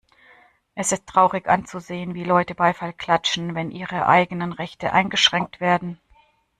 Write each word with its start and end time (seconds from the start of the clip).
Es 0.73 0.91
ist 0.93 1.05
traurig 1.05 1.47
anzusehen, 1.47 2.15
wie 2.15 2.23
Leute 2.23 2.55
Beifall 2.55 2.91
klatschen, 2.91 3.53
wenn 3.53 3.69
ihre 3.69 4.07
eigenen 4.07 4.51
Rechte 4.51 4.93
eingeschränkt 4.93 5.59
werden. 5.59 5.99